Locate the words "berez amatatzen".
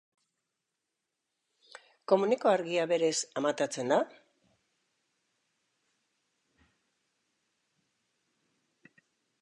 2.93-3.93